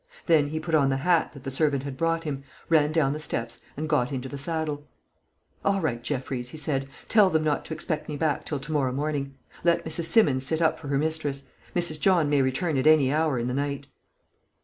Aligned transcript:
Then 0.25 0.47
he 0.47 0.59
put 0.59 0.73
on 0.73 0.89
the 0.89 0.97
hat 0.97 1.31
that 1.33 1.43
the 1.43 1.51
servant 1.51 1.83
had 1.83 1.95
brought 1.95 2.23
him, 2.23 2.43
ran 2.69 2.91
down 2.91 3.13
the 3.13 3.19
steps, 3.19 3.61
and 3.77 3.87
got 3.87 4.11
into 4.11 4.27
the 4.27 4.35
saddle. 4.35 4.87
"All 5.63 5.79
right, 5.79 6.03
Jeffreys," 6.03 6.49
he 6.49 6.57
said; 6.57 6.89
"tell 7.07 7.29
them 7.29 7.43
not 7.43 7.65
to 7.65 7.73
expect 7.75 8.09
me 8.09 8.17
back 8.17 8.43
till 8.43 8.59
to 8.59 8.71
morrow 8.71 8.93
morning. 8.93 9.35
Let 9.63 9.85
Mrs. 9.85 10.05
Simmons 10.05 10.43
sit 10.43 10.59
up 10.59 10.79
for 10.79 10.87
her 10.87 10.97
mistress. 10.97 11.49
Mrs. 11.75 11.99
John 11.99 12.31
may 12.31 12.41
return 12.41 12.77
at 12.77 12.87
any 12.87 13.13
hour 13.13 13.37
in 13.37 13.47
the 13.47 13.53
night." 13.53 13.85